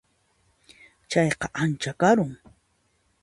[1.11, 2.31] Chayqa ancha karun.